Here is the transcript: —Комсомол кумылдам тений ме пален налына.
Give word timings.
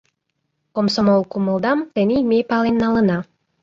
—Комсомол 0.75 1.21
кумылдам 1.31 1.79
тений 1.93 2.23
ме 2.29 2.39
пален 2.49 2.75
налына. 2.83 3.19